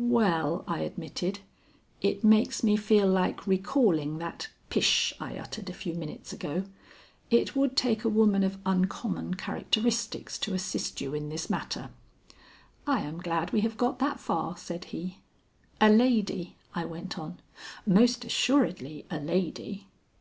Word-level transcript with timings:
"Well," 0.00 0.64
I 0.66 0.80
admitted, 0.80 1.38
"it 2.00 2.24
makes 2.24 2.64
me 2.64 2.76
feel 2.76 3.06
like 3.06 3.46
recalling 3.46 4.18
that 4.18 4.48
pish 4.68 5.14
I 5.20 5.36
uttered 5.36 5.70
a 5.70 5.74
few 5.74 5.94
minutes 5.94 6.32
ago. 6.32 6.64
It 7.30 7.54
would 7.54 7.76
take 7.76 8.02
a 8.02 8.08
woman 8.08 8.42
of 8.42 8.58
uncommon 8.66 9.34
characteristics 9.34 10.38
to 10.38 10.54
assist 10.54 11.00
you 11.00 11.14
in 11.14 11.28
this 11.28 11.48
matter." 11.48 11.90
"I 12.84 13.02
am 13.02 13.18
glad 13.18 13.52
we 13.52 13.60
have 13.60 13.76
got 13.76 14.00
that 14.00 14.18
far," 14.18 14.56
said 14.56 14.86
he. 14.86 15.18
"A 15.80 15.88
lady," 15.88 16.56
I 16.74 16.84
went 16.84 17.16
on. 17.16 17.38
"Most 17.86 18.24
assuredly 18.24 19.06
a 19.08 19.20
lady." 19.20 19.86